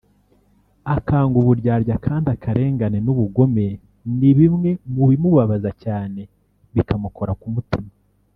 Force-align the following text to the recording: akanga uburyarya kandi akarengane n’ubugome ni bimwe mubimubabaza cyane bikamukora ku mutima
akanga 0.95 1.35
uburyarya 1.41 1.95
kandi 2.05 2.27
akarengane 2.35 2.97
n’ubugome 3.05 3.67
ni 4.19 4.31
bimwe 4.37 4.69
mubimubabaza 4.93 5.71
cyane 5.83 6.21
bikamukora 6.75 7.33
ku 7.41 7.47
mutima 7.55 7.91